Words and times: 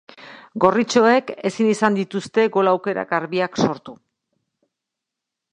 Gorritxoek 0.63 1.29
ezin 1.49 1.69
izan 1.73 1.99
dituzte 2.01 2.47
gol 2.57 2.71
aukera 2.73 3.07
garbiak 3.15 3.63
sortu. 3.67 3.97